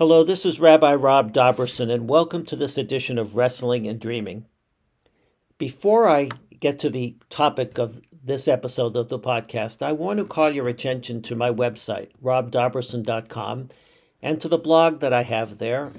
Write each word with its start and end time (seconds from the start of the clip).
Hello, 0.00 0.24
this 0.24 0.46
is 0.46 0.58
Rabbi 0.58 0.94
Rob 0.94 1.30
Dobrusin, 1.30 1.92
and 1.92 2.08
welcome 2.08 2.46
to 2.46 2.56
this 2.56 2.78
edition 2.78 3.18
of 3.18 3.36
Wrestling 3.36 3.86
and 3.86 4.00
Dreaming. 4.00 4.46
Before 5.58 6.08
I 6.08 6.30
get 6.58 6.78
to 6.78 6.88
the 6.88 7.16
topic 7.28 7.76
of 7.76 8.00
this 8.10 8.48
episode 8.48 8.96
of 8.96 9.10
the 9.10 9.18
podcast, 9.18 9.82
I 9.82 9.92
want 9.92 10.18
to 10.18 10.24
call 10.24 10.52
your 10.52 10.68
attention 10.68 11.20
to 11.20 11.36
my 11.36 11.50
website, 11.50 12.08
robdobrusin.com, 12.24 13.68
and 14.22 14.40
to 14.40 14.48
the 14.48 14.56
blog 14.56 15.00
that 15.00 15.12
I 15.12 15.22
have 15.22 15.58
there. 15.58 15.92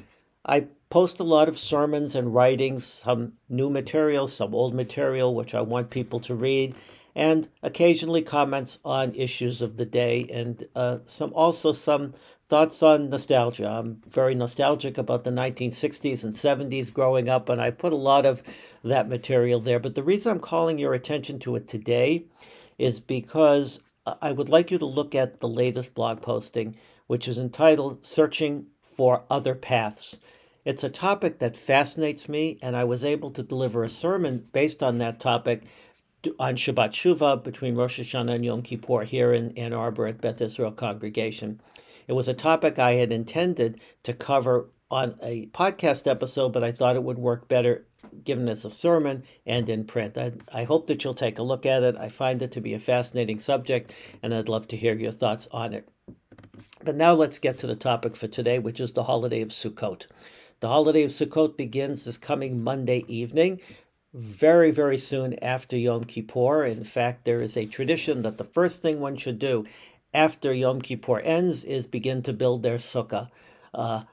I 0.43 0.65
post 0.89 1.20
a 1.20 1.23
lot 1.23 1.47
of 1.47 1.59
sermons 1.59 2.15
and 2.15 2.33
writings, 2.33 2.83
some 2.88 3.33
new 3.49 3.70
material, 3.70 4.27
some 4.27 4.55
old 4.55 4.73
material, 4.73 5.36
which 5.36 5.54
I 5.54 5.61
want 5.61 5.91
people 5.91 6.20
to 6.21 6.33
read, 6.33 6.73
and 7.16 7.48
occasionally 7.62 8.21
comments 8.21 8.80
on 8.86 9.14
issues 9.16 9.61
of 9.61 9.78
the 9.78 9.86
day, 9.86 10.28
and 10.32 10.68
uh, 10.75 11.00
some 11.05 11.34
also 11.34 11.73
some 11.73 12.14
thoughts 12.50 12.84
on 12.84 13.10
nostalgia. 13.10 13.66
I'm 13.66 14.02
very 14.07 14.36
nostalgic 14.36 14.97
about 14.97 15.24
the 15.24 15.32
1960s 15.32 16.24
and 16.24 16.33
70s 16.33 16.93
growing 16.93 17.29
up, 17.29 17.47
and 17.47 17.61
I 17.61 17.71
put 17.71 17.93
a 17.93 17.97
lot 17.97 18.25
of 18.25 18.43
that 18.83 19.07
material 19.07 19.60
there. 19.60 19.79
But 19.79 19.96
the 19.96 20.04
reason 20.04 20.32
I'm 20.32 20.39
calling 20.39 20.78
your 20.78 20.93
attention 20.93 21.39
to 21.39 21.55
it 21.55 21.68
today 21.68 22.25
is 22.78 23.00
because 23.00 23.82
I 24.21 24.32
would 24.32 24.50
like 24.50 24.71
you 24.71 24.78
to 24.80 24.86
look 24.86 25.14
at 25.14 25.39
the 25.39 25.47
latest 25.47 25.93
blog 25.93 26.21
posting, 26.21 26.75
which 27.07 27.28
is 27.28 27.38
entitled 27.38 28.05
Searching 28.05 28.68
for 28.82 29.24
Other 29.30 29.55
Paths. 29.55 30.19
It's 30.66 30.83
a 30.83 30.89
topic 30.89 31.39
that 31.39 31.55
fascinates 31.55 32.28
me, 32.28 32.58
and 32.61 32.75
I 32.75 32.83
was 32.83 33.03
able 33.03 33.31
to 33.31 33.44
deliver 33.44 33.83
a 33.83 33.89
sermon 33.89 34.47
based 34.52 34.83
on 34.83 34.97
that 34.97 35.19
topic 35.19 35.64
on 36.39 36.56
Shabbat 36.56 36.92
Shuvah 36.92 37.44
between 37.44 37.75
Rosh 37.75 38.00
Hashanah 38.00 38.36
and 38.36 38.45
Yom 38.45 38.61
Kippur 38.61 39.03
here 39.03 39.34
in 39.34 39.58
Ann 39.58 39.73
Arbor 39.73 40.08
at 40.08 40.22
Beth 40.22 40.42
Israel 40.42 40.72
Congregation. 40.72 41.61
It 42.08 42.14
was 42.14 42.28
a 42.28 42.34
topic 42.34 42.78
I 42.78 42.94
had 42.94 43.11
intended 43.11 43.80
to 44.03 44.14
cover 44.14 44.70
on 44.89 45.16
a 45.23 45.47
podcast 45.47 46.06
episode, 46.09 46.50
but 46.50 46.63
I 46.63 46.72
thought 46.72 46.95
it 46.95 47.03
would 47.03 47.17
work 47.17 47.47
better 47.47 47.86
given 48.23 48.50
as 48.50 48.66
a 48.66 48.72
sermon 48.72 49.23
and 49.45 49.69
in 49.69 49.86
print. 49.86 50.17
I, 50.17 50.33
I 50.53 50.63
hope 50.63 50.88
that 50.88 51.03
you'll 51.03 51.13
take 51.13 51.39
a 51.39 51.44
look 51.44 51.66
at 51.66 51.83
it. 51.83 51.95
I 51.97 52.09
find 52.09 52.41
it 52.41 52.52
to 52.52 52.61
be 52.61 52.73
a 52.73 52.80
fascinating 52.80 53.39
subject, 53.39 53.94
and 54.22 54.33
I'd 54.33 54.50
love 54.50 54.67
to 54.69 54.78
hear 54.78 54.94
your 54.94 55.11
thoughts 55.13 55.47
on 55.52 55.73
it. 55.73 55.88
But 56.83 56.95
now 56.95 57.13
let's 57.13 57.39
get 57.39 57.58
to 57.59 57.67
the 57.67 57.75
topic 57.75 58.16
for 58.16 58.28
today, 58.28 58.59
which 58.59 58.81
is 58.81 58.91
the 58.91 59.03
holiday 59.03 59.41
of 59.41 59.50
Sukkot. 59.50 60.08
The 60.59 60.67
holiday 60.67 61.03
of 61.03 61.11
Sukkot 61.11 61.58
begins 61.58 62.06
this 62.06 62.17
coming 62.17 62.63
Monday 62.63 63.03
evening, 63.08 63.61
very, 64.13 64.71
very 64.71 64.97
soon 64.97 65.41
after 65.41 65.77
Yom 65.77 66.03
Kippur. 66.03 66.65
In 66.65 66.83
fact, 66.83 67.25
there 67.25 67.41
is 67.41 67.55
a 67.55 67.65
tradition 67.65 68.23
that 68.23 68.37
the 68.37 68.43
first 68.43 68.81
thing 68.81 68.99
one 68.99 69.15
should 69.15 69.39
do 69.39 69.65
after 70.13 70.53
Yom 70.53 70.81
Kippur 70.81 71.19
ends 71.19 71.63
is 71.63 71.87
begin 71.87 72.21
to 72.23 72.33
build 72.33 72.63
their 72.63 72.77
sukkah. 72.77 73.29
Uh, 73.73 74.03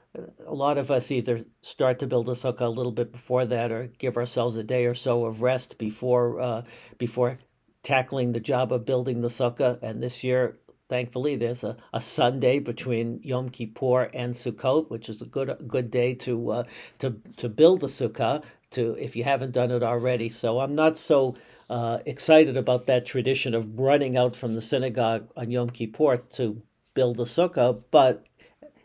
a 0.47 0.53
lot 0.53 0.77
of 0.77 0.89
us 0.89 1.11
either 1.11 1.43
start 1.61 1.99
to 1.99 2.07
build 2.07 2.29
a 2.29 2.33
sukkah 2.33 2.61
a 2.61 2.69
little 2.69 2.93
bit 2.93 3.11
before 3.11 3.45
that, 3.45 3.71
or 3.71 3.87
give 3.97 4.15
ourselves 4.15 4.55
a 4.55 4.63
day 4.63 4.85
or 4.85 4.95
so 4.95 5.25
of 5.25 5.41
rest 5.41 5.77
before 5.77 6.39
uh, 6.39 6.61
before 6.97 7.39
tackling 7.83 8.31
the 8.31 8.39
job 8.39 8.71
of 8.71 8.85
building 8.85 9.21
the 9.21 9.27
sukkah. 9.27 9.77
And 9.81 10.01
this 10.01 10.23
year, 10.23 10.57
thankfully, 10.89 11.35
there's 11.35 11.63
a, 11.63 11.77
a 11.93 12.01
Sunday 12.01 12.59
between 12.59 13.21
Yom 13.23 13.49
Kippur 13.49 14.09
and 14.13 14.33
Sukkot, 14.33 14.89
which 14.89 15.07
is 15.07 15.21
a 15.21 15.25
good 15.25 15.55
good 15.67 15.89
day 15.89 16.13
to 16.15 16.51
uh, 16.51 16.63
to 16.97 17.15
to 17.37 17.47
build 17.47 17.83
a 17.83 17.87
sukkah. 17.87 18.43
To 18.71 18.95
if 18.99 19.15
you 19.15 19.23
haven't 19.23 19.51
done 19.51 19.71
it 19.71 19.81
already, 19.81 20.29
so 20.29 20.59
I'm 20.59 20.75
not 20.75 20.97
so 20.97 21.35
uh, 21.69 21.99
excited 22.05 22.57
about 22.57 22.85
that 22.87 23.05
tradition 23.05 23.55
of 23.55 23.79
running 23.79 24.17
out 24.17 24.35
from 24.35 24.53
the 24.53 24.61
synagogue 24.61 25.27
on 25.37 25.49
Yom 25.51 25.69
Kippur 25.69 26.17
to 26.17 26.61
build 26.93 27.19
a 27.19 27.23
sukkah, 27.23 27.81
but 27.91 28.25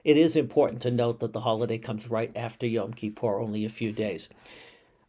it 0.05 0.16
is 0.16 0.36
important 0.36 0.82
to 0.82 0.91
note 0.91 1.20
that 1.20 1.32
the 1.32 1.41
holiday 1.41 1.78
comes 1.78 2.08
right 2.08 2.30
after 2.36 2.66
Yom 2.66 2.92
Kippur, 2.92 3.41
only 3.41 3.64
a 3.64 3.70
few 3.70 3.91
days. 3.91 4.28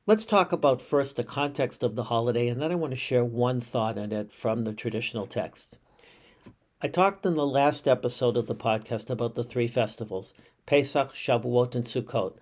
Let's 0.07 0.23
talk 0.23 0.51
about 0.51 0.81
first 0.81 1.15
the 1.15 1.23
context 1.23 1.83
of 1.83 1.95
the 1.95 2.03
holiday, 2.03 2.47
and 2.47 2.61
then 2.61 2.71
I 2.71 2.75
want 2.75 2.91
to 2.91 2.99
share 2.99 3.25
one 3.25 3.59
thought 3.59 3.97
on 3.97 4.11
it 4.11 4.31
from 4.31 4.63
the 4.63 4.73
traditional 4.73 5.25
text. 5.25 5.77
I 6.85 6.87
talked 6.87 7.25
in 7.25 7.33
the 7.33 7.47
last 7.47 7.87
episode 7.87 8.37
of 8.37 8.45
the 8.45 8.53
podcast 8.53 9.09
about 9.09 9.33
the 9.33 9.43
three 9.43 9.67
festivals 9.67 10.35
Pesach, 10.67 11.13
Shavuot, 11.13 11.73
and 11.73 11.83
Sukkot, 11.83 12.35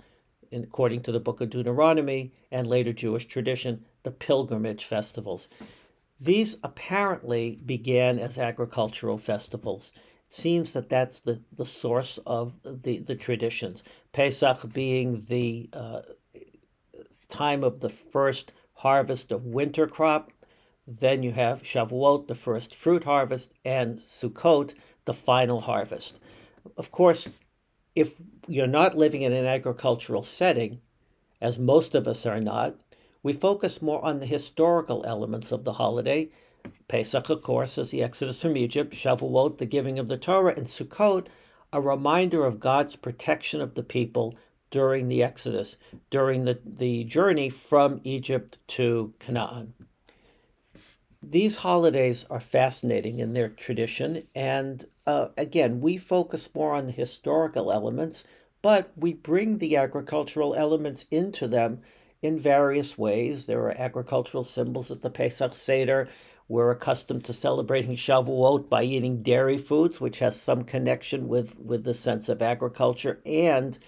according 0.52 1.02
to 1.04 1.14
the 1.14 1.22
book 1.22 1.40
of 1.40 1.50
Deuteronomy 1.50 2.34
and 2.52 2.68
later 2.68 2.92
Jewish 2.92 3.26
tradition, 3.26 3.86
the 4.04 4.12
pilgrimage 4.12 4.84
festivals. 4.84 5.48
These 6.20 6.58
apparently 6.62 7.62
began 7.66 8.20
as 8.20 8.38
agricultural 8.38 9.18
festivals. 9.18 9.94
It 9.96 10.34
seems 10.34 10.74
that 10.74 10.90
that's 10.90 11.22
the, 11.22 11.40
the 11.56 11.66
source 11.66 12.20
of 12.26 12.60
the, 12.66 12.98
the 12.98 13.16
traditions. 13.16 13.82
Pesach 14.12 14.74
being 14.74 15.24
the 15.30 15.70
uh, 15.72 16.02
time 17.30 17.64
of 17.64 17.80
the 17.80 17.88
first 17.88 18.52
harvest 18.74 19.32
of 19.32 19.46
winter 19.46 19.88
crop. 19.88 20.34
Then 20.86 21.24
you 21.24 21.32
have 21.32 21.64
Shavuot, 21.64 22.28
the 22.28 22.36
first 22.36 22.76
fruit 22.76 23.06
harvest, 23.06 23.54
and 23.64 24.00
Sukkot, 24.00 24.74
the 25.06 25.14
final 25.14 25.62
harvest. 25.62 26.20
Of 26.76 26.92
course, 26.92 27.30
if 27.96 28.16
you're 28.48 28.68
not 28.68 28.98
living 28.98 29.22
in 29.22 29.32
an 29.32 29.46
agricultural 29.46 30.24
setting, 30.24 30.82
as 31.40 31.58
most 31.58 31.96
of 31.96 32.08
us 32.08 32.26
are 32.26 32.42
not, 32.42 32.76
we 33.22 33.32
focus 33.32 33.82
more 33.82 34.04
on 34.04 34.20
the 34.20 34.26
historical 34.26 35.06
elements 35.06 35.54
of 35.54 35.64
the 35.64 35.74
holiday. 35.74 36.30
Pesach, 36.90 37.30
of 37.30 37.42
course, 37.42 37.78
is 37.78 37.92
the 37.92 38.04
exodus 38.04 38.42
from 38.42 38.58
Egypt, 38.58 38.94
Shavuot, 38.94 39.60
the 39.60 39.66
giving 39.66 40.00
of 40.00 40.08
the 40.08 40.18
Torah, 40.18 40.54
and 40.56 40.68
Sukkot, 40.68 41.28
a 41.72 41.80
reminder 41.80 42.46
of 42.46 42.60
God's 42.60 42.98
protection 42.98 43.62
of 43.62 43.76
the 43.76 43.84
people 43.84 44.36
during 44.70 45.08
the 45.08 45.24
exodus, 45.24 45.78
during 46.10 46.44
the, 46.44 46.60
the 46.66 47.06
journey 47.06 47.50
from 47.50 48.02
Egypt 48.04 48.58
to 48.68 49.14
Canaan. 49.20 49.74
These 51.26 51.58
holidays 51.58 52.26
are 52.30 52.42
fascinating 52.42 53.20
in 53.20 53.32
their 53.32 53.48
tradition, 53.48 54.28
and 54.36 54.84
uh, 55.08 55.30
again, 55.38 55.80
we 55.80 55.98
focus 55.98 56.50
more 56.54 56.74
on 56.74 56.88
the 56.88 56.92
historical 56.92 57.72
elements, 57.72 58.26
but 58.62 58.92
we 58.98 59.14
bring 59.14 59.58
the 59.58 59.78
agricultural 59.78 60.54
elements 60.54 61.06
into 61.10 61.48
them 61.48 61.82
in 62.22 62.38
various 62.38 62.98
ways. 62.98 63.46
There 63.46 63.62
are 63.62 63.72
agricultural 63.78 64.44
symbols 64.44 64.92
at 64.92 65.02
the 65.02 65.10
Pesach 65.10 65.56
Seder. 65.56 66.10
We're 66.48 66.72
accustomed 66.72 67.24
to 67.26 67.34
celebrating 67.34 67.96
Shavuot 67.96 68.68
by 68.68 68.84
eating 68.84 69.24
dairy 69.24 69.58
foods, 69.58 70.02
which 70.02 70.20
has 70.20 70.40
some 70.40 70.64
connection 70.64 71.28
with, 71.28 71.58
with 71.58 71.86
the 71.86 71.94
sense 71.94 72.28
of 72.28 72.42
agriculture. 72.42 73.22
And 73.26 73.80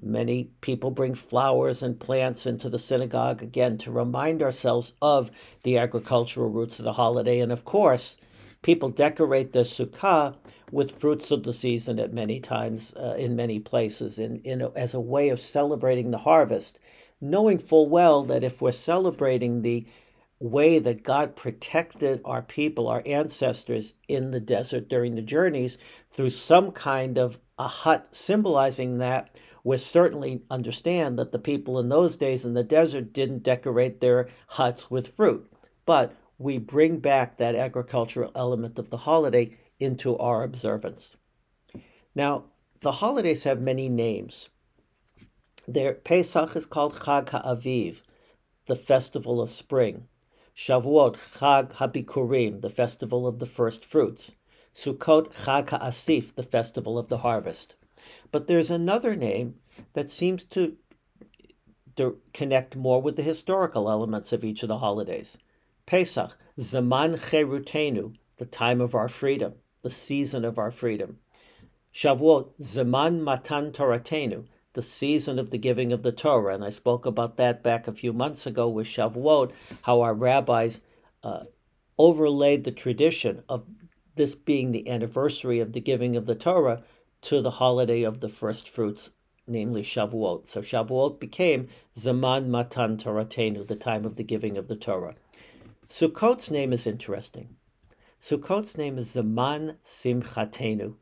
many 0.00 0.50
people 0.60 0.90
bring 0.90 1.14
flowers 1.14 1.82
and 1.82 1.98
plants 1.98 2.44
into 2.44 2.68
the 2.68 2.78
synagogue, 2.78 3.42
again, 3.42 3.78
to 3.78 3.90
remind 3.90 4.42
ourselves 4.42 4.92
of 5.00 5.30
the 5.62 5.78
agricultural 5.78 6.50
roots 6.50 6.78
of 6.78 6.84
the 6.84 6.92
holiday. 6.92 7.40
And 7.40 7.50
of 7.50 7.64
course, 7.64 8.18
people 8.62 8.90
decorate 8.90 9.52
their 9.52 9.64
sukkah 9.64 10.36
with 10.70 10.98
fruits 10.98 11.30
of 11.30 11.44
the 11.44 11.52
season 11.52 11.98
at 11.98 12.12
many 12.12 12.38
times 12.38 12.92
uh, 12.94 13.14
in 13.18 13.36
many 13.36 13.58
places 13.58 14.18
in, 14.18 14.40
in 14.40 14.60
as 14.76 14.92
a 14.92 15.00
way 15.00 15.30
of 15.30 15.40
celebrating 15.40 16.10
the 16.10 16.18
harvest 16.18 16.78
knowing 17.20 17.58
full 17.58 17.88
well 17.88 18.22
that 18.24 18.44
if 18.44 18.60
we're 18.60 18.72
celebrating 18.72 19.62
the 19.62 19.86
way 20.40 20.78
that 20.78 21.02
God 21.02 21.36
protected 21.36 22.20
our 22.24 22.42
people, 22.42 22.88
our 22.88 23.02
ancestors 23.06 23.94
in 24.08 24.30
the 24.30 24.40
desert 24.40 24.88
during 24.88 25.14
the 25.14 25.22
journeys 25.22 25.78
through 26.10 26.30
some 26.30 26.72
kind 26.72 27.18
of 27.18 27.38
a 27.58 27.68
hut 27.68 28.08
symbolizing 28.12 28.98
that, 28.98 29.38
we 29.62 29.78
certainly 29.78 30.42
understand 30.50 31.18
that 31.18 31.32
the 31.32 31.38
people 31.38 31.78
in 31.78 31.88
those 31.88 32.16
days 32.16 32.44
in 32.44 32.52
the 32.54 32.62
desert 32.62 33.12
didn't 33.12 33.42
decorate 33.42 34.00
their 34.00 34.28
huts 34.48 34.90
with 34.90 35.08
fruit. 35.08 35.50
But 35.86 36.14
we 36.36 36.58
bring 36.58 36.98
back 36.98 37.38
that 37.38 37.54
agricultural 37.54 38.32
element 38.34 38.78
of 38.78 38.90
the 38.90 38.98
holiday 38.98 39.56
into 39.80 40.18
our 40.18 40.42
observance. 40.42 41.16
Now, 42.14 42.44
the 42.80 42.92
holidays 42.92 43.44
have 43.44 43.60
many 43.60 43.88
names. 43.88 44.48
Their 45.66 45.94
Pesach 45.94 46.54
is 46.56 46.66
called 46.66 46.94
Chag 46.94 47.26
HaAviv, 47.26 48.02
the 48.66 48.76
festival 48.76 49.40
of 49.40 49.50
spring. 49.50 50.08
Shavuot, 50.56 51.16
Chag 51.34 51.72
HaBikurim, 51.72 52.60
the 52.60 52.70
festival 52.70 53.26
of 53.26 53.40
the 53.40 53.46
first 53.46 53.84
fruits. 53.84 54.36
Sukkot, 54.72 55.32
Chag 55.44 55.66
HaAsif, 55.66 56.34
the 56.34 56.42
festival 56.42 56.96
of 56.96 57.08
the 57.08 57.18
harvest. 57.18 57.74
But 58.30 58.46
there's 58.46 58.70
another 58.70 59.16
name 59.16 59.56
that 59.94 60.10
seems 60.10 60.44
to, 60.44 60.76
connect 62.32 62.76
more 62.76 63.00
with 63.00 63.16
the 63.16 63.22
historical 63.22 63.88
elements 63.88 64.32
of 64.32 64.44
each 64.44 64.62
of 64.62 64.68
the 64.68 64.78
holidays. 64.78 65.38
Pesach, 65.86 66.36
Zaman 66.60 67.14
Cherutenu, 67.14 68.14
the 68.38 68.46
time 68.46 68.80
of 68.80 68.94
our 68.94 69.08
freedom, 69.08 69.54
the 69.82 69.90
season 69.90 70.44
of 70.44 70.58
our 70.58 70.70
freedom. 70.70 71.18
Shavuot, 71.92 72.50
Zaman 72.62 73.22
Matan 73.22 73.70
Toratenu, 73.70 74.46
the 74.74 74.82
season 74.82 75.38
of 75.38 75.50
the 75.50 75.58
giving 75.58 75.92
of 75.92 76.02
the 76.02 76.12
Torah. 76.12 76.54
And 76.54 76.64
I 76.64 76.70
spoke 76.70 77.06
about 77.06 77.36
that 77.38 77.62
back 77.62 77.88
a 77.88 77.92
few 77.92 78.12
months 78.12 78.46
ago 78.46 78.68
with 78.68 78.86
Shavuot, 78.86 79.52
how 79.82 80.02
our 80.02 80.14
rabbis 80.14 80.80
uh, 81.22 81.44
overlaid 81.96 82.64
the 82.64 82.72
tradition 82.72 83.42
of 83.48 83.66
this 84.16 84.34
being 84.34 84.72
the 84.72 84.88
anniversary 84.88 85.60
of 85.60 85.72
the 85.72 85.80
giving 85.80 86.16
of 86.16 86.26
the 86.26 86.34
Torah 86.34 86.82
to 87.22 87.40
the 87.40 87.52
holiday 87.52 88.02
of 88.02 88.20
the 88.20 88.28
first 88.28 88.68
fruits, 88.68 89.10
namely 89.46 89.82
Shavuot. 89.82 90.48
So 90.48 90.60
Shavuot 90.60 91.18
became 91.18 91.68
Zaman 91.96 92.50
Matan 92.50 92.96
Toratenu, 92.96 93.66
the 93.66 93.76
time 93.76 94.04
of 94.04 94.16
the 94.16 94.24
giving 94.24 94.58
of 94.58 94.68
the 94.68 94.76
Torah. 94.76 95.14
Sukkot's 95.88 96.50
name 96.50 96.72
is 96.72 96.86
interesting. 96.86 97.56
Sukkot's 98.20 98.76
name 98.76 98.98
is 98.98 99.10
Zaman 99.10 99.76
Simchatenu, 99.84 100.94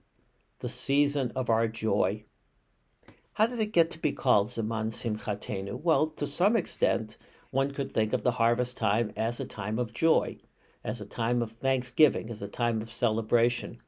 the 0.59 0.69
season 0.69 1.33
of 1.35 1.49
our 1.49 1.69
joy. 1.69 2.25
How 3.37 3.47
did 3.47 3.61
it 3.61 3.73
get 3.73 3.91
to 3.93 3.99
be 3.99 4.13
called 4.13 4.51
Zaman 4.51 4.91
Simchatenu? 4.91 5.81
Well, 5.81 6.09
to 6.09 6.27
some 6.27 6.55
extent, 6.55 7.17
one 7.51 7.71
could 7.71 7.95
think 7.95 8.13
of 8.13 8.25
the 8.25 8.33
harvest 8.33 8.77
time 8.77 9.11
as 9.17 9.41
a 9.41 9.47
time 9.47 9.79
of 9.79 9.95
joy, 9.95 10.37
as 10.85 11.01
a 11.01 11.07
time 11.07 11.41
of 11.41 11.53
thanksgiving, 11.53 12.29
as 12.29 12.43
a 12.43 12.47
time 12.47 12.83
of 12.83 12.93
celebration. 12.93 13.79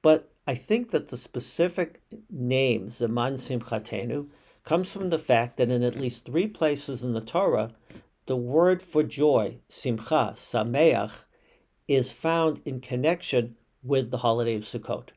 But 0.00 0.32
I 0.46 0.54
think 0.54 0.92
that 0.92 1.08
the 1.08 1.18
specific 1.18 2.00
name, 2.30 2.88
Zaman 2.88 3.34
Simchatenu, 3.34 4.28
comes 4.64 4.90
from 4.90 5.10
the 5.10 5.18
fact 5.18 5.58
that 5.58 5.70
in 5.70 5.82
at 5.82 6.00
least 6.00 6.24
three 6.24 6.46
places 6.46 7.02
in 7.02 7.12
the 7.12 7.20
Torah, 7.20 7.72
the 8.24 8.36
word 8.36 8.80
for 8.80 9.02
joy, 9.02 9.58
Simcha, 9.68 10.32
Sameach, 10.36 11.26
is 11.86 12.12
found 12.12 12.62
in 12.64 12.80
connection 12.80 13.56
with 13.82 14.10
the 14.10 14.18
holiday 14.18 14.54
of 14.54 14.62
Sukkot. 14.62 15.10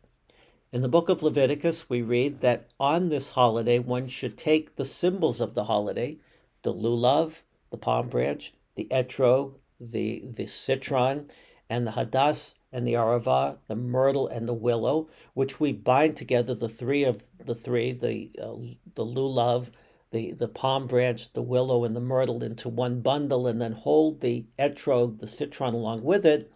In 0.73 0.81
the 0.81 0.89
book 0.89 1.07
of 1.07 1.21
Leviticus, 1.21 1.87
we 1.87 2.01
read 2.01 2.41
that 2.41 2.65
on 2.79 3.09
this 3.09 3.29
holiday, 3.29 3.77
one 3.77 4.07
should 4.07 4.35
take 4.35 4.75
the 4.75 4.85
symbols 4.85 5.39
of 5.39 5.53
the 5.53 5.65
holiday 5.65 6.17
the 6.63 6.73
lulav, 6.73 7.43
the 7.69 7.77
palm 7.77 8.09
branch, 8.09 8.55
the 8.73 8.87
etrog, 8.89 9.53
the, 9.79 10.23
the 10.25 10.47
citron, 10.47 11.29
and 11.69 11.85
the 11.85 11.91
hadas 11.91 12.55
and 12.71 12.87
the 12.87 12.93
arava, 12.93 13.59
the 13.67 13.75
myrtle 13.75 14.27
and 14.27 14.49
the 14.49 14.53
willow, 14.53 15.07
which 15.35 15.59
we 15.59 15.71
bind 15.71 16.17
together 16.17 16.55
the 16.55 16.67
three 16.67 17.03
of 17.03 17.21
the 17.37 17.53
three, 17.53 17.91
the, 17.91 18.31
uh, 18.41 18.55
the 18.95 19.05
lulav, 19.05 19.69
the, 20.09 20.31
the 20.31 20.47
palm 20.47 20.87
branch, 20.87 21.33
the 21.33 21.43
willow, 21.43 21.83
and 21.83 21.95
the 21.95 22.01
myrtle 22.01 22.41
into 22.41 22.67
one 22.67 22.99
bundle, 23.01 23.45
and 23.45 23.61
then 23.61 23.73
hold 23.73 24.21
the 24.21 24.43
etrog, 24.57 25.19
the 25.19 25.27
citron, 25.27 25.75
along 25.75 26.01
with 26.01 26.25
it. 26.25 26.51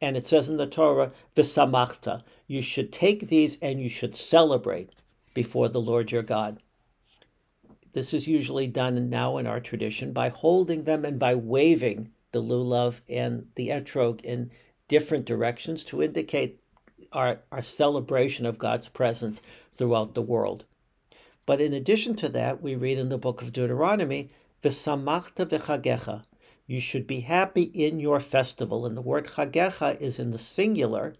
And 0.00 0.16
it 0.16 0.26
says 0.26 0.48
in 0.48 0.56
the 0.56 0.66
Torah, 0.66 1.12
V'samachta, 1.36 2.22
you 2.50 2.60
should 2.60 2.90
take 2.92 3.28
these 3.28 3.56
and 3.62 3.80
you 3.80 3.88
should 3.88 4.16
celebrate 4.16 4.90
before 5.34 5.68
the 5.68 5.80
Lord 5.80 6.10
your 6.10 6.24
God. 6.24 6.60
This 7.92 8.12
is 8.12 8.26
usually 8.26 8.66
done 8.66 9.08
now 9.08 9.36
in 9.36 9.46
our 9.46 9.60
tradition 9.60 10.12
by 10.12 10.30
holding 10.30 10.82
them 10.82 11.04
and 11.04 11.16
by 11.16 11.36
waving 11.36 12.10
the 12.32 12.42
lulav 12.42 13.02
and 13.08 13.46
the 13.54 13.68
etrog 13.68 14.20
in 14.22 14.50
different 14.88 15.26
directions 15.26 15.84
to 15.84 16.02
indicate 16.02 16.58
our, 17.12 17.38
our 17.52 17.62
celebration 17.62 18.44
of 18.46 18.58
God's 18.58 18.88
presence 18.88 19.40
throughout 19.76 20.14
the 20.14 20.20
world. 20.20 20.64
But 21.46 21.60
in 21.60 21.72
addition 21.72 22.16
to 22.16 22.28
that, 22.30 22.60
we 22.60 22.74
read 22.74 22.98
in 22.98 23.10
the 23.10 23.16
book 23.16 23.42
of 23.42 23.52
Deuteronomy, 23.52 24.30
V'samachta 24.64 25.46
v'chagecha, 25.46 26.24
you 26.66 26.80
should 26.80 27.06
be 27.06 27.20
happy 27.20 27.62
in 27.62 28.00
your 28.00 28.18
festival. 28.18 28.86
And 28.86 28.96
the 28.96 29.02
word 29.02 29.28
chagecha 29.28 30.00
is 30.00 30.18
in 30.18 30.32
the 30.32 30.38
singular, 30.38 31.14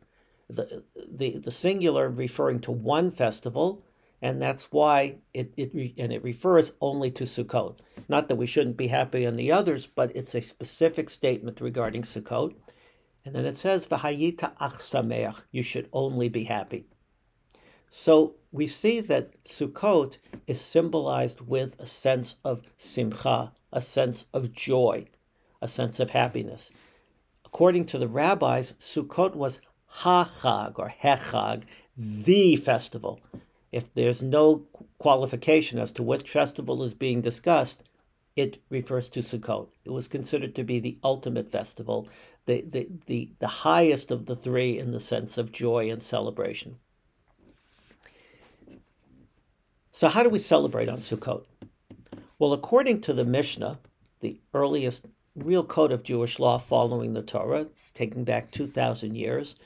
the, 0.51 0.85
the, 1.09 1.39
the 1.39 1.51
singular 1.51 2.09
referring 2.09 2.61
to 2.61 2.73
one 2.73 3.11
festival, 3.11 3.85
and 4.23 4.41
that's 4.41 4.71
why 4.71 5.17
it, 5.33 5.53
it 5.57 5.73
and 5.99 6.13
it 6.13 6.23
refers 6.23 6.73
only 6.81 7.11
to 7.13 7.25
Sukkot. 7.25 7.79
Not 8.09 8.29
that 8.29 8.37
we 8.37 8.47
shouldn't 8.47 8.77
be 8.77 8.89
happy 8.89 9.27
on 9.27 9.37
the 9.37 9.53
others, 9.53 9.87
but 9.87 10.15
it's 10.15 10.35
a 10.35 10.43
specific 10.43 11.09
statement 11.09 11.61
regarding 11.61 12.03
Sukkot. 12.03 12.55
And 13.25 13.35
then 13.35 13.45
it 13.45 13.57
says, 13.57 13.87
V'hayita 13.87 14.53
ach 14.61 15.43
you 15.53 15.63
should 15.63 15.89
only 15.93 16.29
be 16.29 16.45
happy. 16.45 16.87
So 17.91 18.37
we 18.53 18.67
see 18.67 19.01
that 19.01 19.43
Sukkot 19.45 20.19
is 20.47 20.61
symbolized 20.61 21.41
with 21.41 21.79
a 21.81 21.87
sense 21.87 22.37
of 22.45 22.69
simcha, 22.79 23.53
a 23.73 23.81
sense 23.81 24.27
of 24.33 24.53
joy, 24.53 25.07
a 25.61 25.69
sense 25.69 26.01
of 26.01 26.11
happiness. 26.11 26.71
According 27.45 27.87
to 27.87 27.99
the 27.99 28.09
rabbis, 28.09 28.75
Sukkot 28.79 29.35
was 29.35 29.61
ha-chag 29.91 30.79
or 30.79 30.95
hechag, 31.03 31.65
the 31.97 32.57
festival. 32.57 33.21
If 33.71 33.93
there's 33.95 34.23
no 34.23 34.63
qualification 34.99 35.79
as 35.79 35.93
to 35.93 36.03
which 36.03 36.31
festival 36.31 36.83
is 36.83 36.95
being 36.95 37.21
discussed, 37.21 37.83
it 38.37 38.63
refers 38.71 39.09
to 39.11 39.21
Sukkot. 39.21 39.69
It 39.85 39.91
was 39.91 40.09
considered 40.09 40.55
to 40.55 40.65
be 40.65 40.81
the 40.81 40.97
ultimate 41.05 41.51
festival, 41.51 42.09
the, 42.47 42.63
the, 42.63 42.89
the, 43.07 43.31
the 43.39 43.47
highest 43.47 44.11
of 44.11 44.27
the 44.27 44.37
three 44.37 44.79
in 44.79 44.93
the 44.93 45.01
sense 45.01 45.37
of 45.37 45.53
joy 45.53 45.91
and 45.91 46.03
celebration. 46.03 46.77
So, 49.93 50.09
how 50.09 50.23
do 50.23 50.31
we 50.31 50.39
celebrate 50.39 50.89
on 50.89 50.99
Sukkot? 50.99 51.45
Well, 52.39 52.53
according 52.53 53.03
to 53.03 53.13
the 53.13 53.25
Mishnah, 53.25 53.79
the 54.21 54.39
earliest 54.55 55.07
real 55.37 55.65
code 55.65 55.93
of 55.93 56.03
Jewish 56.03 56.39
law 56.39 56.59
following 56.59 57.13
the 57.13 57.23
Torah, 57.23 57.67
taking 57.93 58.25
back 58.25 58.51
2,000 58.51 59.15
years, 59.15 59.57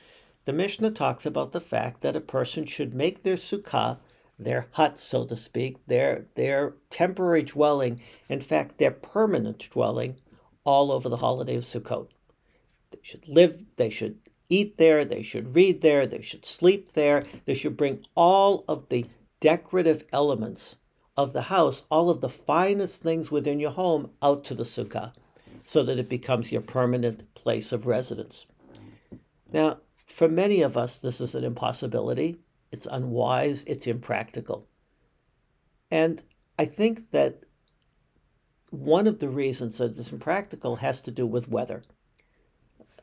the 0.44 0.52
Mishnah 0.52 0.90
talks 0.90 1.24
about 1.24 1.52
the 1.52 1.60
fact 1.60 2.00
that 2.02 2.16
a 2.16 2.20
person 2.20 2.66
should 2.66 2.94
make 2.94 3.22
their 3.22 3.36
sukkah, 3.36 3.98
their 4.38 4.68
hut, 4.72 4.98
so 4.98 5.24
to 5.24 5.36
speak, 5.36 5.78
their, 5.86 6.26
their 6.34 6.74
temporary 6.90 7.42
dwelling, 7.42 8.00
in 8.28 8.40
fact, 8.40 8.78
their 8.78 8.90
permanent 8.90 9.70
dwelling, 9.70 10.16
all 10.64 10.90
over 10.90 11.08
the 11.08 11.18
holiday 11.18 11.56
of 11.56 11.64
Sukkot. 11.64 12.08
They 12.90 12.98
should 13.02 13.28
live, 13.28 13.64
they 13.76 13.90
should 13.90 14.18
eat 14.48 14.78
there, 14.78 15.04
they 15.04 15.22
should 15.22 15.54
read 15.54 15.82
there, 15.82 16.06
they 16.06 16.22
should 16.22 16.44
sleep 16.44 16.92
there, 16.92 17.24
they 17.44 17.54
should 17.54 17.76
bring 17.76 18.04
all 18.14 18.64
of 18.68 18.88
the 18.88 19.06
decorative 19.40 20.04
elements 20.12 20.78
of 21.16 21.32
the 21.32 21.42
house, 21.42 21.84
all 21.90 22.10
of 22.10 22.20
the 22.20 22.28
finest 22.28 23.02
things 23.02 23.30
within 23.30 23.60
your 23.60 23.70
home, 23.70 24.10
out 24.22 24.44
to 24.44 24.54
the 24.54 24.64
sukkah 24.64 25.12
so 25.66 25.82
that 25.82 25.98
it 25.98 26.08
becomes 26.08 26.52
your 26.52 26.60
permanent 26.60 27.32
place 27.34 27.72
of 27.72 27.86
residence. 27.86 28.46
Now, 29.52 29.78
for 30.06 30.28
many 30.28 30.62
of 30.62 30.76
us, 30.76 30.98
this 30.98 31.20
is 31.20 31.34
an 31.34 31.44
impossibility. 31.44 32.38
It's 32.70 32.86
unwise, 32.86 33.64
it's 33.66 33.86
impractical. 33.86 34.66
And 35.90 36.22
I 36.58 36.64
think 36.64 37.10
that 37.12 37.44
one 38.70 39.06
of 39.06 39.20
the 39.20 39.28
reasons 39.28 39.78
that 39.78 39.96
it's 39.96 40.12
impractical 40.12 40.76
has 40.76 41.00
to 41.02 41.10
do 41.10 41.26
with 41.26 41.48
weather. 41.48 41.82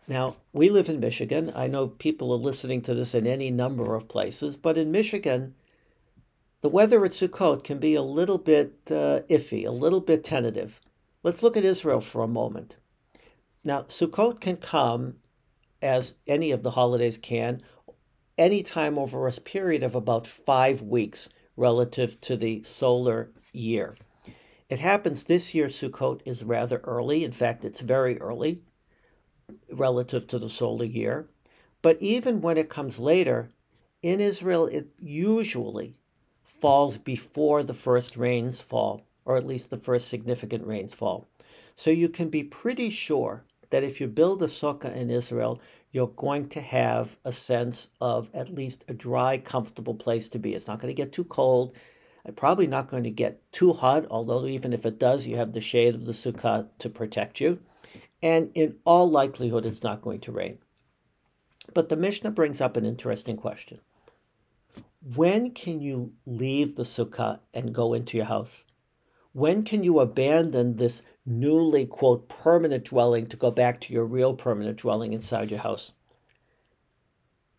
Now, 0.08 0.36
we 0.52 0.70
live 0.70 0.90
in 0.90 1.00
Michigan. 1.00 1.54
I 1.56 1.68
know 1.68 1.88
people 1.88 2.34
are 2.34 2.38
listening 2.38 2.82
to 2.84 2.94
this 2.94 3.16
in 3.16 3.26
any 3.26 3.50
number 3.50 3.96
of 3.96 4.10
places, 4.10 4.58
but 4.58 4.78
in 4.78 4.92
Michigan, 4.92 5.56
the 6.62 6.70
weather 6.70 7.06
at 7.06 7.12
Sukkot 7.12 7.64
can 7.64 7.80
be 7.80 7.96
a 7.96 8.02
little 8.02 8.38
bit 8.38 8.74
uh, 8.88 9.22
iffy, 9.30 9.66
a 9.66 9.72
little 9.72 10.02
bit 10.02 10.24
tentative. 10.24 10.82
Let's 11.24 11.44
look 11.44 11.56
at 11.56 11.64
Israel 11.64 12.02
for 12.02 12.24
a 12.24 12.28
moment. 12.28 12.76
Now, 13.64 13.84
Sukkot 13.84 14.42
can 14.42 14.58
come 14.58 15.16
as 15.82 16.18
any 16.28 16.52
of 16.52 16.64
the 16.64 16.72
holidays 16.72 17.18
can, 17.18 17.62
any 18.38 18.64
time 18.64 18.98
over 18.98 19.28
a 19.28 19.32
period 19.34 19.84
of 19.84 19.96
about 19.96 20.28
five 20.28 20.82
weeks 20.82 21.30
relative 21.56 22.20
to 22.22 22.36
the 22.38 22.64
solar 22.64 23.32
year. 23.54 23.96
It 24.70 24.80
happens 24.80 25.26
this 25.26 25.54
year, 25.54 25.68
Sukkot 25.68 26.22
is 26.26 26.44
rather 26.44 26.78
early. 26.86 27.24
In 27.24 27.32
fact, 27.32 27.66
it's 27.66 27.82
very 27.82 28.20
early 28.20 28.64
relative 29.72 30.28
to 30.28 30.40
the 30.40 30.50
solar 30.50 30.86
year. 30.86 31.28
But 31.82 31.98
even 32.02 32.42
when 32.42 32.58
it 32.58 32.70
comes 32.70 33.00
later, 33.00 33.50
in 34.02 34.20
Israel, 34.20 34.68
it 34.68 34.88
usually 35.00 35.96
falls 36.44 36.98
before 36.98 37.64
the 37.64 37.74
first 37.74 38.16
rains 38.16 38.62
fall, 38.62 39.06
or 39.26 39.36
at 39.36 39.48
least 39.48 39.70
the 39.70 39.78
first 39.78 40.08
significant 40.08 40.66
rains 40.66 40.94
fall. 40.94 41.28
So 41.76 41.90
you 41.92 42.08
can 42.08 42.30
be 42.30 42.44
pretty 42.44 42.90
sure 42.90 43.44
that 43.72 43.84
if 43.84 44.00
you 44.00 44.08
build 44.08 44.44
a 44.44 44.48
sukkah 44.48 44.96
in 44.96 45.10
Israel, 45.10 45.60
you're 45.92 46.08
going 46.08 46.48
to 46.50 46.62
have 46.62 47.18
a 47.26 47.34
sense 47.34 47.90
of 48.00 48.30
at 48.34 48.54
least 48.54 48.86
a 48.88 48.94
dry, 48.94 49.38
comfortable 49.38 49.96
place 49.96 50.30
to 50.30 50.40
be. 50.40 50.54
It's 50.54 50.68
not 50.68 50.80
going 50.80 50.94
to 50.94 51.02
get 51.02 51.12
too 51.12 51.26
cold. 51.26 51.76
Probably 52.36 52.68
not 52.68 52.90
going 52.90 53.04
to 53.04 53.12
get 53.12 53.52
too 53.52 53.74
hot, 53.74 54.06
although 54.12 54.46
even 54.46 54.74
if 54.74 54.86
it 54.86 55.00
does, 55.00 55.26
you 55.26 55.38
have 55.38 55.54
the 55.54 55.62
shade 55.62 55.96
of 55.96 56.06
the 56.06 56.12
sukkah 56.12 56.68
to 56.80 56.90
protect 56.90 57.42
you. 57.42 57.60
And 58.22 58.52
in 58.54 58.78
all 58.86 59.10
likelihood, 59.10 59.66
it's 59.66 59.84
not 59.84 60.02
going 60.02 60.20
to 60.22 60.32
rain. 60.32 60.60
But 61.74 61.90
the 61.90 61.96
Mishnah 61.96 62.32
brings 62.32 62.62
up 62.62 62.78
an 62.78 62.86
interesting 62.86 63.38
question. 63.38 63.80
When 65.16 65.52
can 65.52 65.82
you 65.82 66.14
leave 66.28 66.76
the 66.76 66.84
sukkah 66.84 67.40
and 67.54 67.74
go 67.74 67.94
into 67.94 68.18
your 68.18 68.28
house? 68.28 68.66
When 69.34 69.64
can 69.64 69.84
you 69.84 70.00
abandon 70.00 70.76
this 70.76 71.04
newly, 71.26 71.86
quote, 71.86 72.28
permanent 72.28 72.86
dwelling 72.86 73.28
to 73.28 73.38
go 73.38 73.50
back 73.50 73.80
to 73.82 73.94
your 73.94 74.06
real 74.06 74.34
permanent 74.34 74.78
dwelling 74.78 75.14
inside 75.14 75.52
your 75.52 75.62
house? 75.62 75.94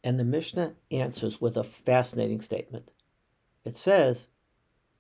And 0.04 0.20
the 0.20 0.24
Mishnah 0.24 0.74
answers 0.90 1.40
with 1.40 1.56
a 1.56 1.62
fascinating 1.62 2.40
statement. 2.40 2.90
It 3.64 3.76
says, 3.76 4.28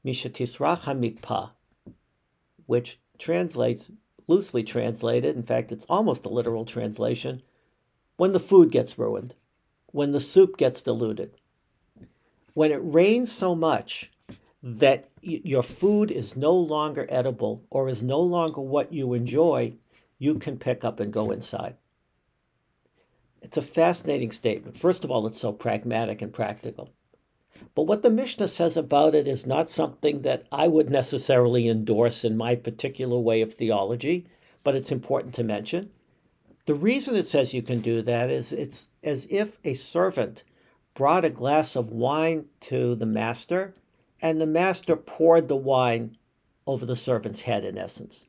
Mishatisrach 0.04 0.84
hamikpa, 0.84 1.50
which 2.66 3.00
translates, 3.18 3.90
loosely 4.26 4.62
translated, 4.62 5.36
in 5.36 5.42
fact, 5.42 5.72
it's 5.72 5.86
almost 5.88 6.24
a 6.24 6.30
literal 6.30 6.64
translation, 6.64 7.42
when 8.16 8.32
the 8.32 8.40
food 8.40 8.70
gets 8.70 8.98
ruined, 8.98 9.34
when 9.88 10.12
the 10.12 10.20
soup 10.20 10.56
gets 10.56 10.80
diluted. 10.80 11.34
when 12.54 12.70
it 12.70 12.80
rains 12.82 13.32
so 13.32 13.54
much 13.54 14.11
that 14.62 15.08
your 15.22 15.62
food 15.62 16.10
is 16.10 16.36
no 16.36 16.54
longer 16.54 17.06
edible 17.08 17.64
or 17.70 17.88
is 17.88 18.02
no 18.02 18.20
longer 18.20 18.60
what 18.60 18.92
you 18.92 19.12
enjoy, 19.12 19.72
you 20.18 20.36
can 20.36 20.56
pick 20.56 20.84
up 20.84 21.00
and 21.00 21.12
go 21.12 21.30
inside. 21.30 21.76
It's 23.40 23.56
a 23.56 23.62
fascinating 23.62 24.30
statement. 24.30 24.76
First 24.76 25.02
of 25.02 25.10
all, 25.10 25.26
it's 25.26 25.40
so 25.40 25.52
pragmatic 25.52 26.22
and 26.22 26.32
practical. 26.32 26.90
But 27.74 27.84
what 27.84 28.02
the 28.02 28.10
Mishnah 28.10 28.48
says 28.48 28.76
about 28.76 29.14
it 29.14 29.26
is 29.26 29.46
not 29.46 29.70
something 29.70 30.22
that 30.22 30.46
I 30.52 30.68
would 30.68 30.90
necessarily 30.90 31.68
endorse 31.68 32.24
in 32.24 32.36
my 32.36 32.54
particular 32.54 33.18
way 33.18 33.40
of 33.40 33.54
theology, 33.54 34.26
but 34.62 34.76
it's 34.76 34.92
important 34.92 35.34
to 35.34 35.44
mention. 35.44 35.90
The 36.66 36.74
reason 36.74 37.16
it 37.16 37.26
says 37.26 37.52
you 37.52 37.62
can 37.62 37.80
do 37.80 38.02
that 38.02 38.30
is 38.30 38.52
it's 38.52 38.88
as 39.02 39.26
if 39.28 39.58
a 39.64 39.74
servant 39.74 40.44
brought 40.94 41.24
a 41.24 41.30
glass 41.30 41.74
of 41.74 41.90
wine 41.90 42.46
to 42.60 42.94
the 42.94 43.06
master, 43.06 43.74
and 44.22 44.40
the 44.40 44.46
master 44.46 44.94
poured 44.94 45.48
the 45.48 45.56
wine 45.56 46.16
over 46.64 46.86
the 46.86 46.96
servant's 46.96 47.42
head, 47.42 47.64
in 47.64 47.76
essence. 47.76 48.24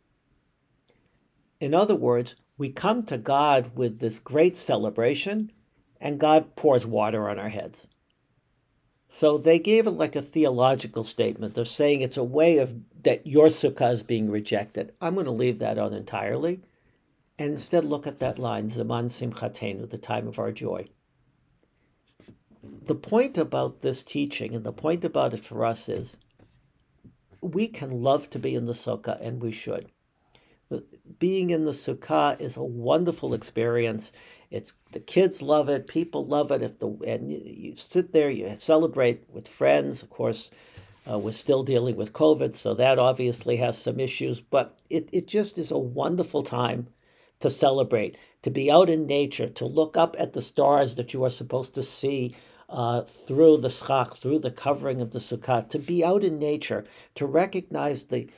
In 1.59 1.75
other 1.75 1.95
words, 1.95 2.35
we 2.57 2.69
come 2.69 3.03
to 3.03 3.17
God 3.17 3.75
with 3.75 3.99
this 3.99 4.17
great 4.17 4.57
celebration, 4.57 5.51
and 6.01 6.19
God 6.19 6.55
pours 6.55 6.85
water 6.85 7.29
on 7.29 7.37
our 7.37 7.49
heads. 7.49 7.87
So 9.07 9.37
they 9.37 9.59
gave 9.59 9.85
it 9.85 9.91
like 9.91 10.15
a 10.15 10.21
theological 10.23 11.03
statement. 11.03 11.53
They're 11.53 11.65
saying 11.65 12.01
it's 12.01 12.17
a 12.17 12.23
way 12.23 12.57
of 12.57 12.73
that 13.03 13.27
your 13.27 13.47
sukkah 13.47 13.93
is 13.93 14.01
being 14.01 14.31
rejected. 14.31 14.91
I'm 14.99 15.13
going 15.13 15.27
to 15.27 15.31
leave 15.31 15.59
that 15.59 15.77
out 15.77 15.93
entirely, 15.93 16.61
and 17.37 17.51
instead 17.51 17.85
look 17.85 18.07
at 18.07 18.19
that 18.19 18.39
line, 18.39 18.69
Zaman 18.69 19.09
Simchatenu, 19.09 19.89
the 19.89 19.97
time 19.99 20.27
of 20.27 20.39
our 20.39 20.51
joy 20.51 20.87
the 22.63 22.95
point 22.95 23.37
about 23.37 23.81
this 23.81 24.03
teaching 24.03 24.55
and 24.55 24.63
the 24.63 24.71
point 24.71 25.03
about 25.03 25.33
it 25.33 25.43
for 25.43 25.65
us 25.65 25.89
is 25.89 26.17
we 27.41 27.67
can 27.67 28.01
love 28.01 28.29
to 28.29 28.39
be 28.39 28.55
in 28.55 28.65
the 28.65 28.73
sukkah 28.73 29.19
and 29.21 29.41
we 29.41 29.51
should. 29.51 29.91
Being 31.19 31.49
in 31.49 31.65
the 31.65 31.71
sukkah 31.71 32.39
is 32.39 32.55
a 32.55 32.63
wonderful 32.63 33.33
experience. 33.33 34.11
It's 34.49 34.73
the 34.91 34.99
kids 34.99 35.41
love 35.41 35.67
it, 35.67 35.87
people 35.87 36.25
love 36.25 36.51
it. 36.51 36.61
If 36.61 36.79
the 36.79 36.87
and 37.05 37.29
you, 37.29 37.41
you 37.43 37.75
sit 37.75 38.13
there, 38.13 38.29
you 38.29 38.55
celebrate 38.57 39.25
with 39.29 39.47
friends. 39.47 40.01
Of 40.01 40.09
course, 40.09 40.49
uh, 41.09 41.19
we're 41.19 41.33
still 41.33 41.63
dealing 41.63 41.95
with 41.95 42.13
COVID, 42.13 42.55
so 42.55 42.73
that 42.75 42.97
obviously 42.97 43.57
has 43.57 43.77
some 43.77 43.99
issues. 43.99 44.39
But 44.41 44.77
it 44.89 45.09
it 45.11 45.27
just 45.27 45.57
is 45.57 45.69
a 45.69 45.77
wonderful 45.77 46.43
time 46.43 46.87
to 47.41 47.49
celebrate, 47.49 48.17
to 48.41 48.49
be 48.49 48.71
out 48.71 48.89
in 48.89 49.05
nature, 49.05 49.49
to 49.49 49.65
look 49.65 49.97
up 49.97 50.15
at 50.17 50.33
the 50.33 50.41
stars 50.41 50.95
that 50.95 51.13
you 51.13 51.23
are 51.23 51.29
supposed 51.29 51.75
to 51.75 51.83
see 51.83 52.35
uh, 52.69 53.01
through 53.01 53.57
the 53.57 53.69
schach, 53.69 54.15
through 54.15 54.39
the 54.39 54.51
covering 54.51 55.01
of 55.01 55.11
the 55.11 55.19
sukkah, 55.19 55.67
to 55.69 55.79
be 55.79 56.03
out 56.03 56.23
in 56.23 56.39
nature, 56.39 56.85
to 57.15 57.25
recognize 57.25 58.03
the 58.03 58.29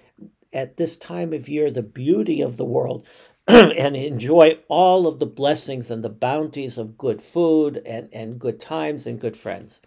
at 0.53 0.77
this 0.77 0.96
time 0.96 1.34
of 1.34 1.50
year 1.50 1.70
the 1.70 1.84
beauty 1.84 2.41
of 2.41 2.58
the 2.58 2.65
world 2.65 3.05
and 3.48 3.96
enjoy 3.96 4.58
all 4.67 5.05
of 5.05 5.20
the 5.20 5.25
blessings 5.25 5.91
and 5.91 6.03
the 6.03 6.10
bounties 6.10 6.77
of 6.77 6.98
good 6.98 7.22
food 7.22 7.82
and, 7.86 8.10
and 8.13 8.39
good 8.39 8.60
times 8.60 9.05
and 9.05 9.20
good 9.20 9.36
friends. 9.36 9.82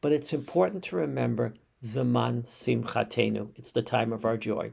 But 0.00 0.12
it's 0.12 0.32
important 0.32 0.82
to 0.84 0.96
remember 0.96 1.54
Zaman 1.84 2.42
Simchatenu. 2.42 3.50
It's 3.56 3.72
the 3.72 3.82
time 3.82 4.12
of 4.12 4.24
our 4.24 4.36
joy. 4.36 4.72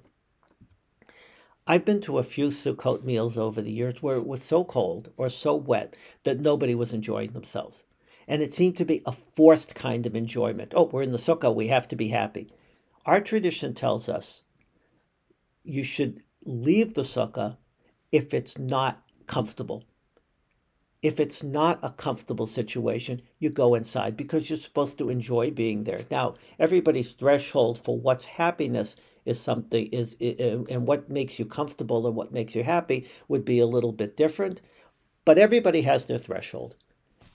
I've 1.65 1.85
been 1.85 2.01
to 2.01 2.17
a 2.17 2.23
few 2.23 2.47
Sukkot 2.47 3.03
meals 3.03 3.37
over 3.37 3.61
the 3.61 3.71
years 3.71 4.01
where 4.01 4.15
it 4.15 4.25
was 4.25 4.41
so 4.41 4.63
cold 4.63 5.11
or 5.15 5.29
so 5.29 5.55
wet 5.55 5.95
that 6.23 6.39
nobody 6.39 6.73
was 6.73 6.93
enjoying 6.93 7.31
themselves 7.31 7.83
and 8.27 8.41
it 8.41 8.53
seemed 8.53 8.77
to 8.77 8.85
be 8.85 9.01
a 9.05 9.11
forced 9.11 9.73
kind 9.73 10.05
of 10.05 10.15
enjoyment. 10.15 10.73
Oh, 10.75 10.89
we're 10.91 11.03
in 11.03 11.11
the 11.11 11.17
sukkah, 11.17 11.53
we 11.53 11.67
have 11.67 11.87
to 11.87 11.95
be 11.95 12.09
happy. 12.09 12.49
Our 13.05 13.21
tradition 13.21 13.73
tells 13.73 14.09
us 14.09 14.43
you 15.63 15.83
should 15.83 16.21
leave 16.45 16.93
the 16.93 17.03
sukkah 17.03 17.57
if 18.11 18.33
it's 18.33 18.57
not 18.57 19.03
comfortable. 19.27 19.83
If 21.03 21.19
it's 21.19 21.43
not 21.43 21.79
a 21.83 21.91
comfortable 21.91 22.47
situation, 22.47 23.21
you 23.39 23.49
go 23.49 23.75
inside 23.75 24.17
because 24.17 24.49
you're 24.49 24.59
supposed 24.59 24.97
to 24.97 25.09
enjoy 25.09 25.51
being 25.51 25.83
there. 25.83 26.05
Now, 26.09 26.35
everybody's 26.57 27.13
threshold 27.13 27.77
for 27.77 27.97
what's 27.97 28.25
happiness 28.25 28.95
is 29.23 29.39
something 29.39 29.85
is 29.87 30.15
and 30.19 30.87
what 30.87 31.09
makes 31.09 31.37
you 31.37 31.45
comfortable 31.45 32.07
and 32.07 32.15
what 32.15 32.31
makes 32.31 32.55
you 32.55 32.63
happy 32.63 33.07
would 33.27 33.45
be 33.45 33.59
a 33.59 33.67
little 33.67 33.91
bit 33.91 34.17
different, 34.17 34.59
but 35.23 35.37
everybody 35.37 35.81
has 35.81 36.05
their 36.05 36.17
threshold. 36.17 36.75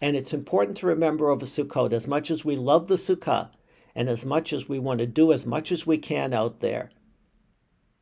And 0.02 0.16
it's 0.16 0.34
important 0.34 0.76
to 0.78 0.86
remember 0.88 1.30
over 1.30 1.46
Sukkot, 1.46 1.92
as 1.92 2.08
much 2.08 2.30
as 2.30 2.44
we 2.44 2.56
love 2.56 2.88
the 2.88 2.96
Sukkah, 2.96 3.50
and 3.94 4.08
as 4.08 4.24
much 4.24 4.52
as 4.52 4.68
we 4.68 4.80
want 4.80 4.98
to 4.98 5.06
do 5.06 5.32
as 5.32 5.46
much 5.46 5.70
as 5.70 5.86
we 5.86 5.96
can 5.96 6.34
out 6.34 6.58
there, 6.58 6.90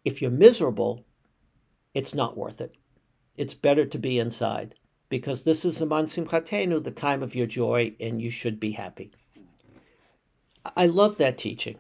if 0.03 0.23
you're 0.23 0.31
miserable, 0.31 1.05
it's 1.93 2.15
not 2.15 2.39
worth 2.39 2.63
it. 2.63 2.79
It's 3.37 3.53
better 3.53 3.85
to 3.85 3.99
be 3.99 4.19
inside 4.19 4.75
because 5.11 5.43
this 5.43 5.63
is 5.65 5.79
the 5.79 5.87
Simchatenu, 5.87 6.83
the 6.83 6.91
time 6.91 7.23
of 7.23 7.35
your 7.35 7.47
joy, 7.47 7.95
and 8.01 8.23
you 8.23 8.31
should 8.31 8.59
be 8.59 8.73
happy. 8.73 9.11
I 10.77 10.87
love 10.87 11.19
that 11.19 11.37
teaching. 11.37 11.79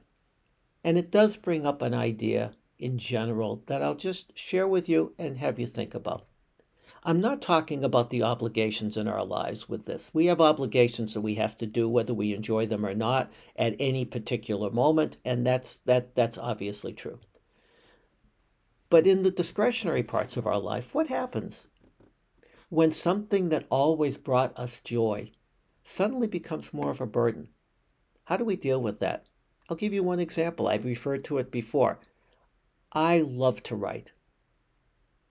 And 0.84 0.98
it 0.98 1.10
does 1.10 1.36
bring 1.36 1.64
up 1.64 1.80
an 1.80 1.94
idea 1.94 2.52
in 2.78 2.98
general 2.98 3.62
that 3.66 3.82
I'll 3.82 3.94
just 3.94 4.36
share 4.36 4.68
with 4.68 4.88
you 4.88 5.14
and 5.18 5.38
have 5.38 5.58
you 5.58 5.66
think 5.66 5.94
about. 5.94 6.26
I'm 7.02 7.20
not 7.20 7.40
talking 7.40 7.82
about 7.82 8.10
the 8.10 8.22
obligations 8.22 8.98
in 8.98 9.08
our 9.08 9.24
lives 9.24 9.68
with 9.68 9.86
this. 9.86 10.10
We 10.12 10.26
have 10.26 10.40
obligations 10.40 11.14
that 11.14 11.22
we 11.22 11.36
have 11.36 11.56
to 11.58 11.66
do 11.66 11.88
whether 11.88 12.12
we 12.12 12.34
enjoy 12.34 12.66
them 12.66 12.84
or 12.84 12.94
not 12.94 13.32
at 13.56 13.74
any 13.78 14.04
particular 14.04 14.70
moment, 14.70 15.16
and 15.24 15.46
that's 15.46 15.80
that 15.80 16.14
that's 16.14 16.36
obviously 16.36 16.92
true. 16.92 17.20
But 18.90 19.06
in 19.06 19.22
the 19.22 19.30
discretionary 19.30 20.02
parts 20.02 20.36
of 20.36 20.46
our 20.46 20.58
life, 20.58 20.94
what 20.94 21.08
happens 21.08 21.68
when 22.68 22.90
something 22.90 23.48
that 23.48 23.66
always 23.70 24.18
brought 24.18 24.56
us 24.58 24.80
joy 24.80 25.32
suddenly 25.82 26.26
becomes 26.26 26.74
more 26.74 26.90
of 26.90 27.00
a 27.00 27.06
burden? 27.06 27.48
How 28.24 28.36
do 28.36 28.44
we 28.44 28.56
deal 28.56 28.80
with 28.80 28.98
that? 28.98 29.24
I'll 29.70 29.76
give 29.76 29.94
you 29.94 30.02
one 30.02 30.20
example. 30.20 30.68
I've 30.68 30.84
referred 30.84 31.24
to 31.24 31.38
it 31.38 31.50
before. 31.50 31.98
I 32.92 33.20
love 33.20 33.62
to 33.64 33.76
write 33.76 34.12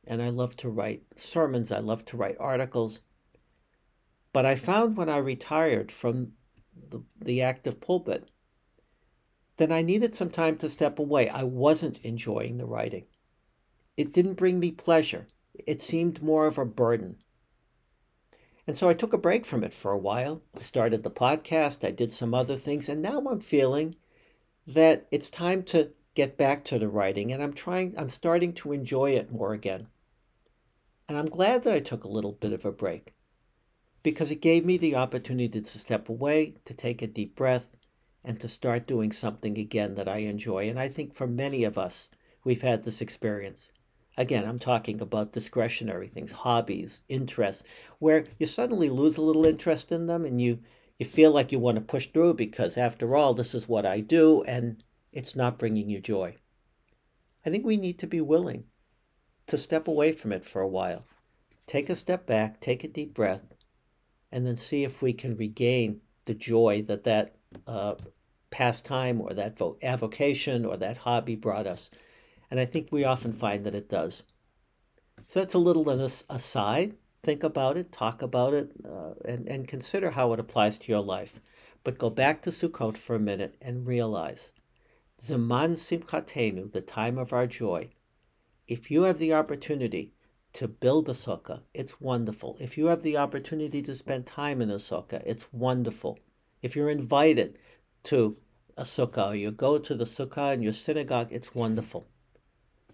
and 0.09 0.21
I 0.21 0.29
love 0.29 0.57
to 0.57 0.69
write 0.69 1.03
sermons, 1.15 1.71
I 1.71 1.79
love 1.79 2.03
to 2.05 2.17
write 2.17 2.35
articles. 2.39 3.01
But 4.33 4.45
I 4.45 4.55
found 4.55 4.97
when 4.97 5.07
I 5.07 5.17
retired 5.17 5.91
from 5.91 6.33
the, 6.89 7.03
the 7.21 7.41
active 7.41 7.79
pulpit 7.79 8.27
that 9.57 9.71
I 9.71 9.81
needed 9.81 10.15
some 10.15 10.29
time 10.29 10.57
to 10.57 10.69
step 10.69 10.99
away. 10.99 11.29
I 11.29 11.43
wasn't 11.43 11.99
enjoying 12.03 12.57
the 12.57 12.65
writing. 12.65 13.05
It 13.95 14.11
didn't 14.11 14.33
bring 14.33 14.59
me 14.59 14.71
pleasure, 14.71 15.27
it 15.53 15.81
seemed 15.81 16.23
more 16.23 16.47
of 16.47 16.57
a 16.57 16.65
burden. 16.65 17.17
And 18.65 18.77
so 18.77 18.89
I 18.89 18.93
took 18.93 19.13
a 19.13 19.17
break 19.17 19.45
from 19.45 19.63
it 19.63 19.73
for 19.73 19.91
a 19.91 19.97
while. 19.97 20.41
I 20.57 20.61
started 20.61 21.03
the 21.03 21.09
podcast, 21.09 21.85
I 21.87 21.91
did 21.91 22.11
some 22.13 22.33
other 22.33 22.55
things, 22.55 22.87
and 22.87 23.01
now 23.01 23.19
I'm 23.29 23.39
feeling 23.39 23.95
that 24.65 25.07
it's 25.11 25.29
time 25.29 25.63
to 25.63 25.91
get 26.13 26.37
back 26.37 26.63
to 26.65 26.77
the 26.77 26.87
writing 26.89 27.31
and 27.31 27.41
I'm 27.41 27.53
trying 27.53 27.93
I'm 27.97 28.09
starting 28.09 28.53
to 28.53 28.73
enjoy 28.73 29.11
it 29.11 29.31
more 29.31 29.53
again. 29.53 29.87
And 31.09 31.17
I'm 31.17 31.25
glad 31.25 31.63
that 31.63 31.73
I 31.73 31.79
took 31.79 32.03
a 32.03 32.07
little 32.07 32.33
bit 32.33 32.53
of 32.53 32.65
a 32.65 32.71
break 32.71 33.15
because 34.03 34.29
it 34.29 34.41
gave 34.41 34.63
me 34.63 34.77
the 34.77 34.95
opportunity 34.95 35.59
to 35.59 35.79
step 35.79 36.07
away, 36.07 36.57
to 36.65 36.73
take 36.75 37.01
a 37.01 37.07
deep 37.07 37.35
breath, 37.35 37.75
and 38.23 38.39
to 38.39 38.47
start 38.47 38.85
doing 38.85 39.11
something 39.11 39.57
again 39.57 39.95
that 39.95 40.07
I 40.07 40.17
enjoy. 40.17 40.69
And 40.69 40.79
I 40.79 40.87
think 40.87 41.15
for 41.15 41.25
many 41.25 41.63
of 41.63 41.79
us, 41.79 42.11
we've 42.43 42.61
had 42.61 42.83
this 42.83 43.01
experience. 43.01 43.71
Again, 44.17 44.45
I'm 44.45 44.59
talking 44.59 45.01
about 45.01 45.33
discretionary 45.33 46.09
things, 46.09 46.31
hobbies, 46.31 47.05
interests, 47.09 47.63
where 47.97 48.25
you 48.37 48.45
suddenly 48.45 48.91
lose 48.91 49.17
a 49.17 49.23
little 49.23 49.47
interest 49.47 49.91
in 49.91 50.05
them 50.05 50.25
and 50.25 50.39
you, 50.39 50.59
you 50.99 51.07
feel 51.07 51.31
like 51.31 51.51
you 51.51 51.57
want 51.57 51.77
to 51.77 51.81
push 51.81 52.05
through 52.05 52.35
because, 52.35 52.77
after 52.77 53.15
all, 53.15 53.33
this 53.33 53.55
is 53.55 53.67
what 53.67 53.85
I 53.85 54.01
do 54.01 54.43
and 54.43 54.83
it's 55.11 55.35
not 55.35 55.57
bringing 55.57 55.89
you 55.89 56.01
joy. 56.01 56.35
I 57.43 57.49
think 57.49 57.65
we 57.65 57.77
need 57.77 57.97
to 57.97 58.07
be 58.07 58.21
willing 58.21 58.65
to 59.49 59.57
step 59.57 59.87
away 59.87 60.11
from 60.11 60.31
it 60.31 60.43
for 60.43 60.61
a 60.61 60.67
while. 60.67 61.05
Take 61.67 61.89
a 61.89 61.95
step 61.95 62.25
back, 62.25 62.59
take 62.59 62.83
a 62.83 62.87
deep 62.87 63.13
breath, 63.13 63.53
and 64.31 64.45
then 64.45 64.57
see 64.57 64.83
if 64.83 65.01
we 65.01 65.13
can 65.13 65.37
regain 65.37 66.01
the 66.25 66.33
joy 66.33 66.83
that 66.83 67.03
that 67.03 67.35
uh, 67.67 67.95
pastime 68.51 69.21
or 69.21 69.33
that 69.33 69.59
avocation 69.83 70.65
or 70.65 70.77
that 70.77 70.97
hobby 70.97 71.35
brought 71.35 71.67
us. 71.67 71.91
And 72.49 72.59
I 72.59 72.65
think 72.65 72.87
we 72.91 73.03
often 73.03 73.33
find 73.33 73.65
that 73.65 73.75
it 73.75 73.89
does. 73.89 74.23
So 75.27 75.39
that's 75.39 75.53
a 75.53 75.59
little 75.59 75.87
aside. 75.89 76.95
Think 77.21 77.43
about 77.43 77.77
it, 77.77 77.91
talk 77.91 78.21
about 78.21 78.53
it, 78.53 78.71
uh, 78.83 79.13
and, 79.25 79.47
and 79.47 79.67
consider 79.67 80.11
how 80.11 80.33
it 80.33 80.39
applies 80.39 80.77
to 80.79 80.91
your 80.91 81.03
life. 81.03 81.39
But 81.83 81.99
go 81.99 82.09
back 82.09 82.41
to 82.43 82.49
Sukkot 82.49 82.97
for 82.97 83.15
a 83.15 83.19
minute 83.19 83.55
and 83.61 83.85
realize 83.85 84.51
Zaman 85.21 85.75
Simchatenu, 85.75 86.71
the 86.71 86.81
time 86.81 87.17
of 87.17 87.33
our 87.33 87.45
joy, 87.45 87.89
if 88.69 88.91
you 88.91 89.01
have 89.01 89.17
the 89.17 89.33
opportunity 89.33 90.13
to 90.53 90.67
build 90.67 91.09
a 91.09 91.13
sukkah, 91.13 91.61
it's 91.73 91.99
wonderful. 91.99 92.55
If 92.59 92.77
you 92.77 92.85
have 92.85 93.01
the 93.01 93.17
opportunity 93.17 93.81
to 93.81 93.95
spend 93.95 94.27
time 94.27 94.61
in 94.61 94.69
a 94.69 94.75
sukkah, 94.75 95.23
it's 95.25 95.51
wonderful. 95.51 96.19
If 96.61 96.75
you're 96.75 96.91
invited 96.91 97.57
to 98.03 98.37
a 98.77 98.83
sukkah, 98.83 99.31
or 99.31 99.35
you 99.35 99.49
go 99.49 99.79
to 99.79 99.95
the 99.95 100.03
sukkah 100.03 100.53
in 100.53 100.61
your 100.61 100.73
synagogue, 100.73 101.29
it's 101.31 101.55
wonderful. 101.55 102.05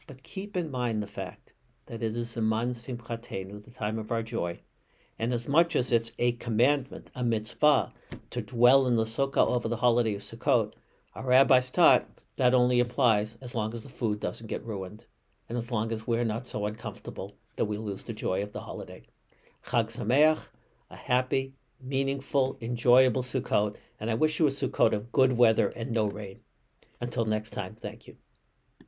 But 0.08 0.24
keep 0.24 0.56
in 0.56 0.72
mind 0.72 1.04
the 1.04 1.08
fact 1.08 1.52
that 1.88 2.02
it 2.02 2.16
is 2.16 2.30
Zaman 2.30 2.70
Simchatenu, 2.70 3.66
the 3.66 3.72
time 3.72 4.00
of 4.00 4.14
our 4.14 4.24
joy. 4.24 4.62
And 5.20 5.34
as 5.34 5.46
much 5.46 5.76
as 5.76 5.92
it's 5.92 6.14
a 6.18 6.32
commandment, 6.34 7.10
a 7.14 7.24
mitzvah, 7.24 7.92
to 8.30 8.42
dwell 8.42 8.88
in 8.88 8.96
the 8.96 9.04
sukkah 9.04 9.46
over 9.46 9.68
the 9.68 9.78
holiday 9.78 10.16
of 10.16 10.22
Sukkot, 10.22 10.72
our 11.14 11.28
rabbis 11.28 11.70
taught 11.70 12.08
that 12.38 12.54
only 12.54 12.80
applies 12.80 13.38
as 13.42 13.54
long 13.54 13.74
as 13.74 13.84
the 13.84 13.90
food 13.90 14.22
doesn't 14.22 14.48
get 14.48 14.66
ruined 14.66 15.04
and 15.48 15.58
as 15.58 15.72
long 15.72 15.92
as 15.92 16.08
we're 16.08 16.24
not 16.24 16.48
so 16.48 16.66
uncomfortable 16.66 17.38
that 17.56 17.66
we 17.66 17.78
lose 17.78 18.04
the 18.04 18.14
joy 18.14 18.42
of 18.42 18.52
the 18.52 18.62
holiday. 18.62 19.04
Chag 19.68 19.88
Sameach, 19.88 20.50
a 20.90 20.96
happy, 20.96 21.54
meaningful, 21.82 22.58
enjoyable 22.62 23.24
Sukkot, 23.24 23.76
and 24.00 24.10
I 24.10 24.16
wish 24.16 24.40
you 24.40 24.48
a 24.48 24.52
Sukkot 24.52 24.94
of 24.94 25.12
good 25.12 25.34
weather 25.34 25.70
and 25.70 25.92
no 25.92 26.06
rain. 26.06 26.42
Until 27.00 27.26
next 27.26 27.52
time, 27.52 27.76
thank 27.76 28.08
you. 28.08 28.18